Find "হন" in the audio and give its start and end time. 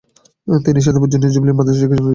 2.07-2.09